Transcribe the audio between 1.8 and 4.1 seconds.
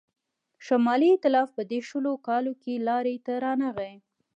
شلو کالو کې لاري ته رانغی.